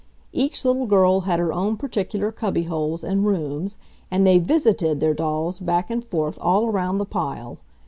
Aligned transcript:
Each 0.33 0.65
little 0.65 0.87
girl 0.87 1.21
had 1.29 1.37
her 1.39 1.53
own 1.53 1.77
particular 1.77 2.31
cubby 2.31 2.63
holes 2.63 3.03
and 3.03 3.23
"rooms," 3.23 3.77
and 4.09 4.25
they 4.25 4.39
"visited" 4.39 4.99
their 4.99 5.13
dolls 5.13 5.59
back 5.59 5.91
and 5.91 6.03
forth 6.03 6.39
all 6.41 6.65
around 6.69 6.97
the 6.97 7.05
pile. 7.05 7.59